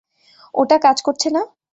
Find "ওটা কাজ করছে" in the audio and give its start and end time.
0.53-1.27